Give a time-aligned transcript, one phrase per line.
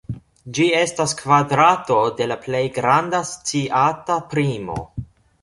[0.57, 4.81] Ĝi estas kvadrato de la plej granda sciata primo.